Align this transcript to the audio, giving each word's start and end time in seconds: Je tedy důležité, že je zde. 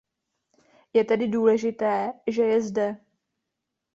Je 0.93 1.03
tedy 1.05 1.27
důležité, 1.27 2.13
že 2.31 2.41
je 2.43 2.61
zde. 2.61 2.97